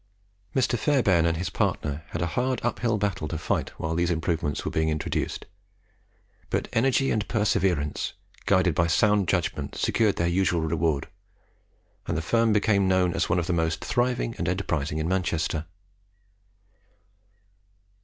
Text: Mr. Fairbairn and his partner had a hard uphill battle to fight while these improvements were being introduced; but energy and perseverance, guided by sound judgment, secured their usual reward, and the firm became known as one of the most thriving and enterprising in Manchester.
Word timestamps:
Mr. 0.55 0.79
Fairbairn 0.79 1.27
and 1.27 1.37
his 1.37 1.51
partner 1.51 2.03
had 2.09 2.23
a 2.23 2.33
hard 2.33 2.59
uphill 2.63 2.97
battle 2.97 3.27
to 3.27 3.37
fight 3.37 3.69
while 3.79 3.93
these 3.93 4.09
improvements 4.09 4.65
were 4.65 4.71
being 4.71 4.89
introduced; 4.89 5.45
but 6.49 6.67
energy 6.73 7.11
and 7.11 7.27
perseverance, 7.27 8.13
guided 8.47 8.73
by 8.73 8.87
sound 8.87 9.27
judgment, 9.27 9.75
secured 9.75 10.15
their 10.15 10.27
usual 10.27 10.61
reward, 10.61 11.07
and 12.07 12.17
the 12.17 12.21
firm 12.23 12.51
became 12.51 12.87
known 12.87 13.13
as 13.13 13.29
one 13.29 13.37
of 13.37 13.45
the 13.45 13.53
most 13.53 13.85
thriving 13.85 14.33
and 14.39 14.49
enterprising 14.49 14.97
in 14.97 15.07
Manchester. 15.07 15.67